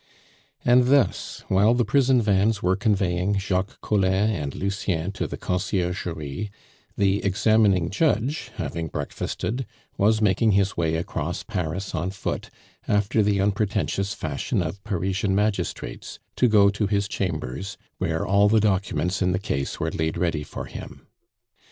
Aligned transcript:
And 0.65 0.85
thus, 0.87 1.43
while 1.47 1.75
the 1.75 1.85
prison 1.85 2.23
vans 2.23 2.63
were 2.63 2.75
conveying 2.75 3.37
Jacques 3.37 3.79
Collin 3.81 4.31
and 4.31 4.55
Lucien 4.55 5.11
to 5.11 5.27
the 5.27 5.37
Conciergerie, 5.37 6.49
the 6.97 7.23
examining 7.23 7.91
judge, 7.91 8.49
having 8.55 8.87
breakfasted, 8.87 9.67
was 9.99 10.19
making 10.19 10.53
his 10.53 10.75
way 10.75 10.95
across 10.95 11.43
Paris 11.43 11.93
on 11.93 12.09
foot, 12.09 12.49
after 12.87 13.21
the 13.21 13.39
unpretentious 13.39 14.15
fashion 14.15 14.63
of 14.63 14.83
Parisian 14.83 15.35
magistrates, 15.35 16.17
to 16.35 16.47
go 16.47 16.69
to 16.71 16.87
his 16.87 17.07
chambers, 17.07 17.77
where 17.99 18.25
all 18.25 18.49
the 18.49 18.59
documents 18.59 19.21
in 19.21 19.33
the 19.33 19.37
case 19.37 19.79
were 19.79 19.91
laid 19.91 20.17
ready 20.17 20.41
for 20.41 20.65
him. 20.65 21.05